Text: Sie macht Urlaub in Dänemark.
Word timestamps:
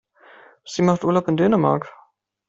Sie 0.65 0.81
macht 0.81 1.03
Urlaub 1.03 1.27
in 1.27 1.37
Dänemark. 1.37 1.93